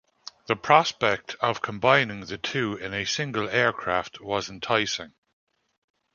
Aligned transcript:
The 0.47 0.55
prospect 0.55 1.35
of 1.41 1.61
combining 1.61 2.21
the 2.21 2.39
two 2.39 2.75
in 2.75 2.91
a 2.91 3.05
single 3.05 3.47
aircraft 3.47 4.19
was 4.19 4.49
enticing. 4.49 5.13